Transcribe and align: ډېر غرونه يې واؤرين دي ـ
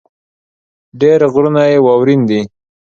ډېر 1.01 1.19
غرونه 1.33 1.61
يې 1.71 1.77
واؤرين 1.85 2.21
دي 2.29 2.41
ـ 2.45 2.49